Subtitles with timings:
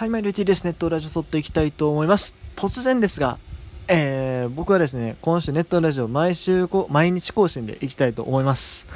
[0.00, 0.64] はい、マイルティです。
[0.64, 2.34] ネットラジオ撮っていきたいと思います。
[2.56, 3.36] 突然ですが、
[3.86, 8.86] えー、僕はですね、今週ネットラジオ毎週こ、毎日更新でいきたいと思います。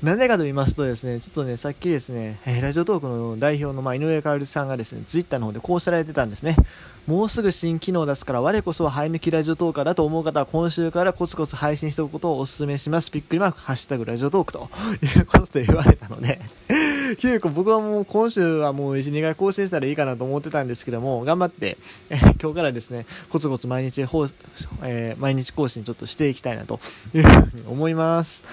[0.00, 6.54] なんでかと言いますとですね、ちょっとね、さっきですね、えー、ラジオトークの代表の、まあ、井上かおりさんがですね、ツイッターの方でこうおっしゃられてたんですね。
[7.08, 13.10] もうすぐ新機能出すから、我こそは生え抜きラジオトーカーだと思う方は、今週からコツコツ配信しておくことをお勧めします。
[13.10, 14.70] びっくりマーク、ハッシュタグラジオトークと
[15.02, 16.38] いうことで言われたので
[17.16, 21.76] 結構僕はもう今週はもう1、2回更新したらいいかなと思ってたんですけども、頑張って、
[22.10, 26.80] えー、今日からですね、コツコツ毎日、えー、毎日更新ちょっとしていきたいなと
[27.14, 28.44] いうふうに思います。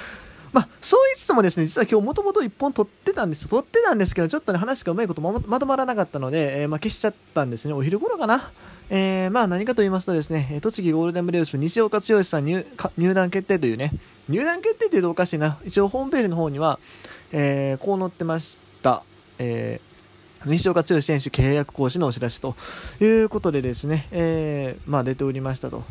[0.54, 7.74] まあ、そう言いつつもですね、実は今日もともと1本撮ってたんです撮ってたんですけど、ちょっとね、話がうまいことままとまらなかったので、えー、まあ、消しちゃったんですね。
[7.74, 8.52] お昼頃かな。
[8.90, 12.66] えー、まあ何かと言いますとですね、栃木ゴールデンブレーブス西岡剛さん入
[12.98, 13.94] 入団決定というね、
[14.28, 15.58] 入団決定って言うとおかしいな。
[15.64, 16.78] 一応ホームページの方には、
[17.32, 19.04] えー、こう載ってました。
[19.40, 22.56] えー、西岡剛選手契約更新のお知らせと
[23.00, 25.86] いうことでですね、えー、まあ出ておりましたと。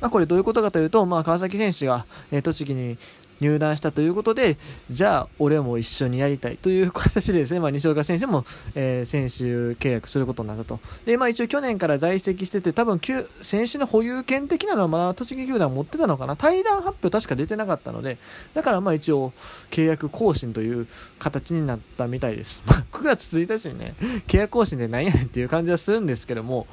[0.00, 2.98] まあ、これどういうことかというと、まあ、川崎選手が、えー、栃木に
[3.40, 4.56] 入団したということで、
[4.90, 10.80] じゃあ俺も一緒にやりたいという形でですね、まあ、西岡選手も、えー、選手契約することになったと。
[11.04, 13.00] で、まあ一応去年から在籍してて、多分
[13.42, 16.36] 選手の保有権的なのはまだ栃木球団持ってたのかな。
[16.36, 18.18] 対談発表確か出てなかったので、
[18.54, 19.32] だからまあ一応
[19.70, 20.86] 契約更新という
[21.18, 22.62] 形になったみたいです。
[22.66, 23.94] まあ、9月1日にね、
[24.26, 26.66] 契約更新でなんやねんっていう感じはするんですけども、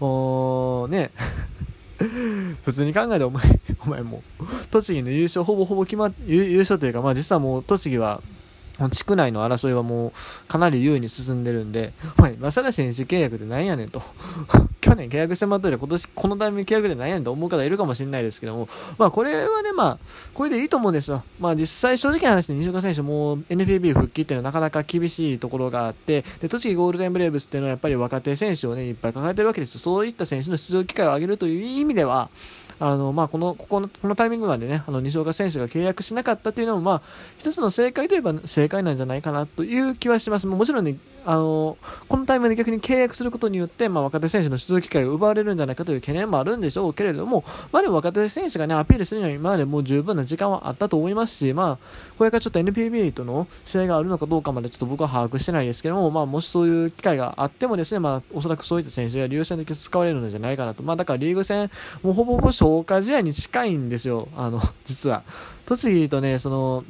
[0.00, 1.10] おね、
[2.64, 8.22] 普通に考えてお前、 お前もう、栃木の優勝ほぼほぼ決まっ、優勝というか、まあ実はもう栃木は、
[8.92, 10.12] 地区内の争いはもう
[10.46, 14.02] かなり優位に進んでるんで、お前、正成選手契約でなんやねんと。
[14.88, 19.98] 去年契約してもらったで今年このタイミング契約でなんやねんと思う方いるかもしれないですけども、まあこれはね、まあ、
[20.34, 21.22] これでいいと思うんですよ。
[21.40, 29.80] まあ実際正直な話で西岡選手も NPB 復帰っていうのはなかなか厳しいところがあって、で、栃木ゴールデンブレーブスっていうのはやっぱり若手選手をね、いっぱい抱えてるわけですよ。
[29.80, 32.28] そういった選手の出場機会を上げるという意味では、
[32.80, 37.02] あの、まあ、この、ここの、このタイミングまでね、あの、西岡選手が契約しなかったというのも、まあ、
[37.38, 40.46] 一つの正解といえば正解なんじゃないかなという気はします。
[40.46, 40.96] もちろんね、
[41.30, 41.76] あの、
[42.08, 51.78] このタイミングで逆に契約することによって、まあ、若手選手の出場機会が奪われるんじゃないかという懸念もあるんでしょうけれども、まあ、でも若手選手がね、アピールするには今までもう十分な時間はあったと思いますし、まあ、
[52.16, 60.82] これからちょっと NPB との試合があるのかどうかまでちょっと僕は把握してないですけども、まあ、もしそういう機会があってもですね、まあ、おそらくそういった選手が流戦的に使われるのじゃないかなと。
[60.82, 61.70] まあ、だからリーグ戦、
[62.02, 65.24] もうほぼほぼ消化試合に近いんですよ、あの、実は。
[65.66, 66.84] 栃木とね、その、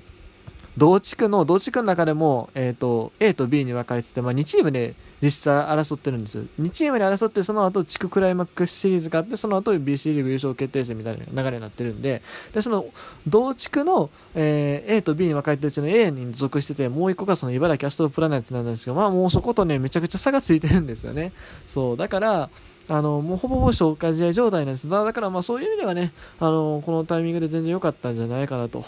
[0.79, 6.45] 同地区の、同地区の中でも、えっ、ー、と、A と B に分かれてて、まあ、2チームで実際争ってるんですよ。
[6.61, 12.23] 2チームで争って、その後、地区クライマックスシリーズがあって、その後、BC リーグ優勝決定戦みたいな流れになってるんで、
[12.55, 12.87] で、その、
[13.27, 21.33] 同地区の、えー、A と B に分かれてるうちの A に属してて、もう1個がその茨城アストロプラネットなんですけど、まあ、もうそことね、めちゃくちゃ差がついてるんですよね。
[21.67, 22.51] そう、だから、
[22.89, 24.89] あのもうほぼほぼ消化試合状態なんです。
[24.89, 28.85] だからまあそういう意味ではね、あのこのタイミングで全然良かったんじゃないかなと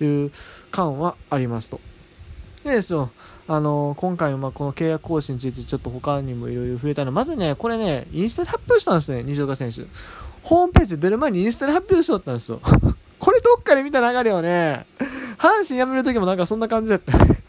[0.00, 0.32] いう
[0.70, 1.80] 感はありますと。
[2.64, 3.10] でですよ、
[3.46, 9.82] あの今回のまあこの契約更新についてちょっと他にもいろいろ増えたのまずね、これね、インスタで発表したんですね、西岡選手。
[10.42, 12.60] ホームページで出る前にインスタで発表しとったんですよ。
[13.20, 14.86] これどっかで見た流れをね、
[15.38, 17.43] 阪神辞める時もなんかそんな感じだったね。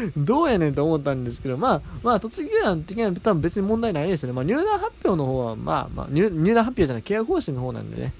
[0.16, 4.32] どうやねんと思ったんですけど、まあ、まあ、栃木団的には多分別に問題ないですよね。
[4.32, 8.12] まあ、入団発表の方は、まあ、まあ入、入団発表じゃない、契約方針の方なんでね。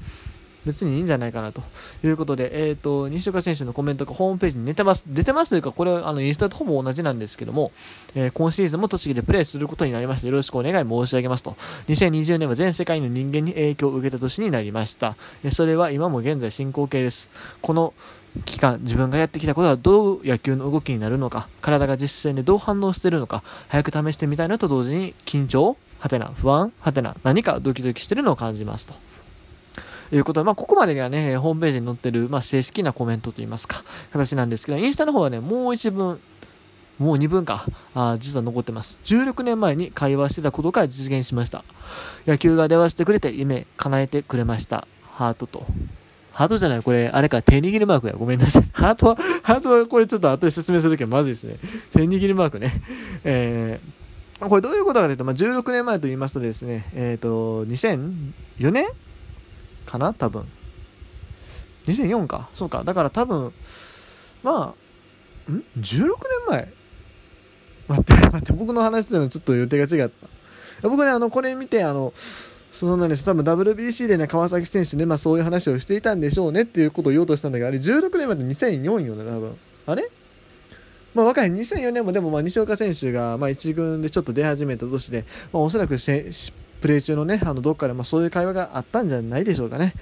[0.69, 1.63] 別にいいんじゃないかなと
[2.05, 5.05] いうことで、えっ、ー、と、西岡選手のコメントがホームページに出てます。
[5.07, 7.73] 出てますというか、これはあのインスタとほぼ同じなんですけども、
[8.15, 11.57] えー、今シーズンも栃木でプレーすることになりまして、よろしくお願い申し上げますと。
[11.89, 15.17] 2020年は全世界の人間に影響を受けた年になりました。
[15.51, 17.31] それは今も現在進行形です。
[17.63, 17.95] この
[18.45, 28.95] 期間、自分がやってきたことはどう野球の動きになるのか、体が実戦でどう反応してるのか、早く試してみたいなと同時に緊張はてな、不安はてな、何かドキドキしてるのを感じますと。
[30.11, 36.19] いうことで、まあ、ここまでがね、ホームページに載ってる、まあ、正式なコメントといいますか、形なんですけど、インスタの方はね、もう一文、
[36.99, 38.99] もう2分か、あ実は残ってます。
[39.05, 41.65] 16年前に会話してたことが実現しました。
[42.27, 44.87] 野球が電話してくれて夢叶えてくれました。
[45.15, 45.67] ハートと。
[46.39, 48.13] ハートじゃない、これ、あれか、手握りマークや。
[48.13, 48.63] ごめんなさい。
[48.73, 51.57] ハートは、ハートはこれちょっと後で説明するときはまずいですね。
[51.93, 52.81] 手握りマークね。
[53.25, 58.87] えー、これどういうことかというと、まあ、16年前と言いますとですね、えっ、ー、と、2004年
[59.85, 60.15] かな？
[60.15, 60.45] 多分。
[61.89, 62.49] 2004か。
[62.55, 62.85] そうか。
[62.85, 63.53] だから多分、
[64.45, 64.77] ま
[65.49, 66.13] あ、ん ?16 年
[66.51, 66.69] 前？
[67.89, 70.09] 待って、待って、僕の話してるのちょっと予定が違っ
[70.83, 70.89] た。
[70.89, 72.13] 僕ね、あの、これ見て、あの、
[72.71, 73.25] そうなんです。
[73.25, 79.57] 多分 WBC でね、川崎選手ね、まあそういう話をしていたんでしょうねっていうことを言おうとしたんだけど、あれ16年まで2004よね、多分。
[79.87, 80.11] あれ？
[81.15, 89.95] まあ、若い2004年もでもまあ西岡選手がまあ1軍でちょっと出始めた年で、まあ、おそらくプレー中のねあのどっかでまあそういう会話があったんじゃないでしょうかね。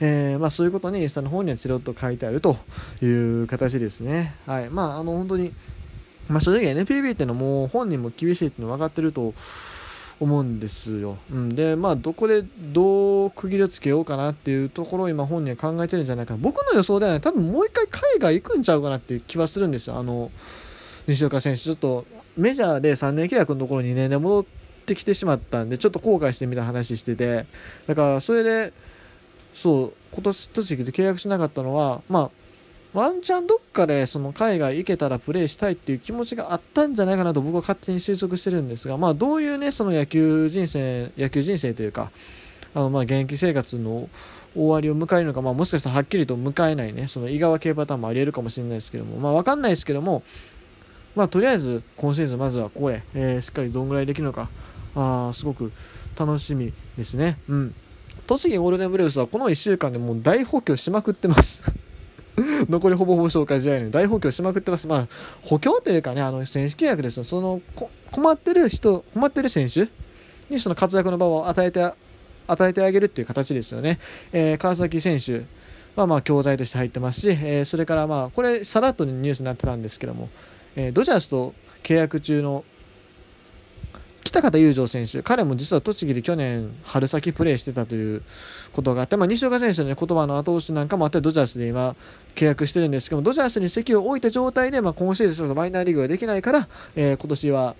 [0.00, 2.56] えー、まあ、そういうことにインスタの方にはチロッと書いてあると
[3.02, 4.34] いう形ですね。
[4.46, 5.52] はいまあ、あの本当に、
[6.28, 9.34] まあ、正直 NPB っていうのはも本人も厳しいっていうの分かってると
[10.22, 11.18] 思うんですよ。
[11.32, 19.96] うん、で、まあ、どこでどう区切りをつけようかなっていうところを今本人は考えてるんじゃないか僕の予想では、ね、多分もう一回海外行くんちゃうかなっていう気はするんですよ。
[19.96, 20.30] あの
[21.06, 24.44] 西岡選手、ちょっとメジャーで3年契約のところ2年で戻っ
[24.86, 27.46] てきてしまったんで、ちょっと後悔してみた話してて、
[27.86, 28.72] だからそれで、
[29.54, 32.41] そう、今年栃木で契約しなかったのは、まあ、
[32.94, 42.10] ワンチャンどっかでその海外行けたらプレーしたいっていう気持ちがあったんじゃないかなと僕は勝手に推測してるんですが、まあ、どういうね、その野球人生、野球人生というか、
[42.74, 44.08] あのまあ現役生活の
[44.54, 50.22] 終わりを迎えるのか、まあ、もしかしたらはっきりと迎えないね、その井川系パターンもありえるかもしれないですけども、まあ、わかんないですけども、
[51.16, 54.50] まあ、とりあえず今シーズンまずはここへ、えー、しっかりどんぐらいできるのか、
[54.94, 55.72] あすごく
[56.18, 57.38] 楽しみですね。
[57.48, 57.74] うん。
[58.26, 61.72] 栃木ゴールデンブレーブスはこの1週間でもう大補強しまくってます
[62.70, 64.86] 残りほぼほぼ紹介試合に大補強しまくってます。
[64.86, 65.08] まあ、
[65.42, 67.24] 補強というかね、あの、選手契約ですよ。
[67.24, 67.60] その、
[68.10, 69.88] 困ってる人、困ってる選手
[70.50, 71.92] にその活躍の場を与えて、
[72.46, 73.98] 与えてあげるっていう形ですよね。
[74.32, 75.42] えー、川崎選手
[75.96, 80.28] はまあ教材として入ってますし、えー、それからまあ、これさらっとニュースになってたんですけども、
[80.76, 82.64] えー、ドジャースと契約中の
[84.32, 88.22] 北方雄三選手、彼も実は栃木で去年春先プレーしてたという
[88.72, 91.94] ことがあって、まあ、西岡選手の、ね、言葉の後押しなんかもあってドジャースで今
[92.34, 97.76] 契約してるんですけどもドジャースに席を置いた状態で、まあ、今シーズンマイナーリーグができないから、えー、今年は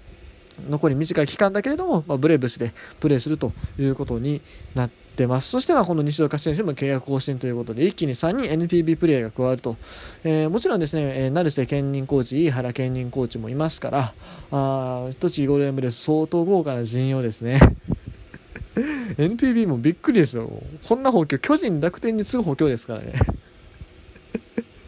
[0.68, 4.42] 残り短い期間だけれども、まあ、ブレーブスでプレーするということに
[4.74, 5.50] なってってます。
[5.50, 9.76] そしてはこの西岡選手も契約更新ということで、一気に3人 NPB プレーヤーが加わると。
[10.24, 14.14] えー、もちろんですね、えー、成瀬兼任コーチ、飯原兼任コーチもいますから、
[14.50, 17.60] あ栃木ゴールデンブレス相当豪華な陣容ですね。
[19.18, 20.50] NPB もびっくりですよ。
[20.88, 23.12] こんな補強、巨人、楽天に次ぐ補強ですからね。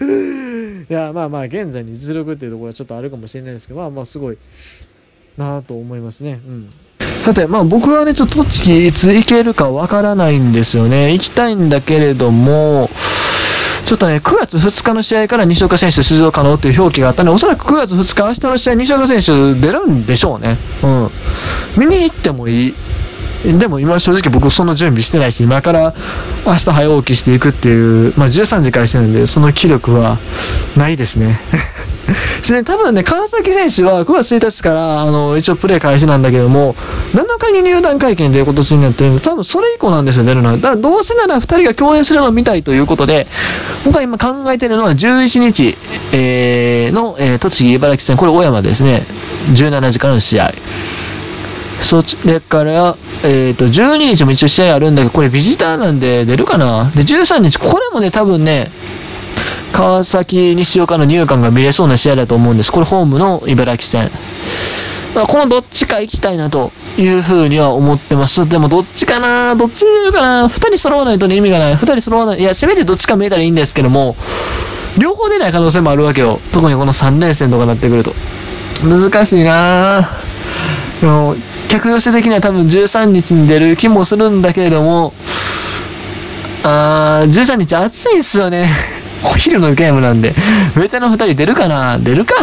[0.88, 4.38] いや、まあまあ、現在に実力っていうところはちょっとあるかもしれないですけど、まあまあ、すごい
[5.37, 6.41] なと思いますね。
[6.47, 6.71] うん。
[7.25, 11.15] さて、まあ僕はね、ちょっと栃木いつ行けるかわからないんですよね。
[11.15, 12.91] 行きたいんだけれども、
[13.87, 20.59] ちょっとね、9月2日の試合から西岡選手出場可能っていう表記があったので、おそらく9月2日、明日の試合、西岡選手出るんでしょうね。
[20.82, 21.11] うん。
[21.79, 22.75] 見に行ってもいい。
[23.59, 25.94] でも今正直僕その準備してないし、今から
[26.47, 30.19] 明日早起きしていくっていう、まあ13時からしてるんで、その気力は
[30.76, 31.41] ないですね。
[32.49, 36.75] でね、多分ね、川崎選手は9月1日から、あの、一応プレー開始なんだけども、
[37.12, 40.56] 7日に入団会見で今年になってるんで、多分それ以降なんですよ、出るのは。
[40.56, 43.27] だからどうせなら2人が共演するのを見たいということで、
[43.85, 45.77] 僕は今考えてるのは11日、
[46.12, 49.03] えー、の、えー、栃木茨城戦、これ小山ですね、
[49.55, 50.53] 17時からの試合。
[51.81, 58.71] それから、えっ、ー、と、12日も一応試合あるんだけど、これビジターなんで出るかなで、13日、これもね、多分ね、
[59.73, 62.71] 川崎西岡の入館が見れそうな試合だと思うんです。
[62.71, 64.11] これホームの茨城戦。
[65.15, 68.49] まこのどっちか行きたいなというふうには思ってます。
[68.49, 71.77] でもどっちかなどっちに出るかな二人揃わないとね意味がない。
[71.77, 72.41] 二人揃わない。
[72.41, 74.17] いや、せめてどっちか見えたらいいんですけども、
[74.99, 76.41] 両方出ない可能性もあるわけよ。
[76.53, 78.13] 特にこの3連戦とかなってくると。
[78.83, 80.09] 難しいな
[81.01, 81.37] でも、
[81.69, 85.12] 客寄せ的には多分13日に出る気もするんだけれども、
[86.62, 88.94] あー、13日暑いっすよね。
[89.25, 90.35] お昼のゲームなんで、
[90.76, 91.99] ベテラン2人出るかな？
[91.99, 92.35] 出るか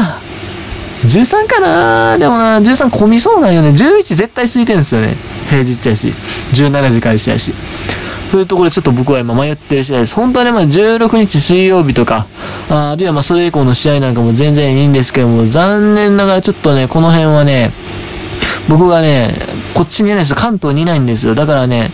[1.04, 2.18] ?13 かな？
[2.18, 3.70] でもな、13混みそうなんよね。
[3.70, 5.16] 11絶対空いてるんですよね。
[5.50, 6.14] 平日やし。
[6.54, 7.54] 17時開始やし。
[8.30, 10.16] そういうところでちょっと僕は今迷ってる次第です。
[10.16, 12.26] 本当はね、まあ16日水曜日とか、
[12.70, 17.72] ああるいはまそれ以降の試合なんかも全然いいんですけども、残念ながらちょっとね、この辺はね、
[18.70, 19.34] 僕がね、
[19.74, 20.38] こっちにいないんですよ。
[20.38, 21.36] 関東にいないんですよ。
[21.36, 21.90] だからね、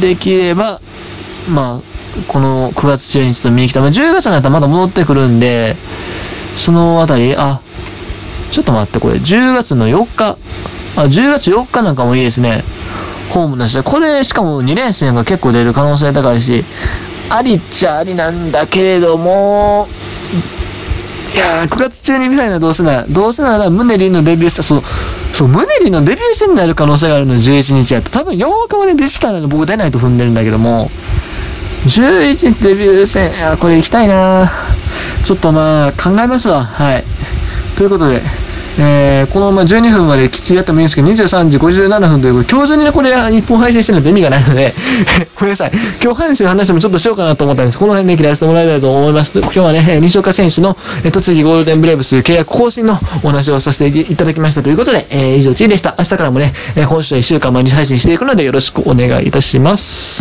[0.00, 0.80] できれば、
[1.48, 3.80] まあ、この9月中にちょっと見に来た。
[3.80, 5.76] まあ、10月になったらまだ戻ってくるんで、
[6.56, 7.60] そのあたり、あ、
[8.50, 10.36] ちょっと待って、これ、10月の4日、
[10.96, 12.64] あ、10月4日なんかもいいですね。
[13.30, 13.82] ホームなしで。
[13.82, 16.64] これ、しかも2連戦が結構出る可能性高いし、
[17.30, 19.86] ありっちゃありなんだけれども、
[21.34, 23.04] いやー、9月中に見たいな、どうせなら。
[23.08, 24.82] どうせなら、ムネリンのデビューした、そう、
[25.32, 28.10] そう、ムネリンのデビュー戦になる可能性があるの、11日やって。
[28.10, 30.90] 多分8日までビジターなの僕出ないと踏んでるんだけども、
[31.88, 34.50] 11デビュー戦、あ、これ行きたいな
[35.24, 36.64] ちょっとまあ、考えますわ。
[36.64, 37.04] はい。
[37.76, 38.20] ということで、
[38.80, 44.72] えー、このまま12分まできっちりやってもいいんですけど、23時57分ということで、今日中にね、これ1本配信してるので意味がないので
[45.34, 45.72] ごめんなさい。
[46.00, 47.78] 今日配信の話もちょっとしようかなと思ったんです。
[47.78, 49.38] この辺で切らせてもらいたいと思います。
[49.38, 55.96] 今日はね、西岡選手の、え栃木ゴールデンブレーブス契約更新のお話をさせていただきましたということで、えー、以上、ちいでした。
[55.98, 60.16] 明日からもね、え今週は1週間毎日配信していくのでよろしくお願いいたします。